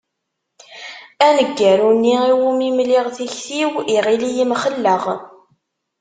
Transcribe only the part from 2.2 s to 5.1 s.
iwumi mliɣ tikti-iw, iɣill-iyi mxelleɣ.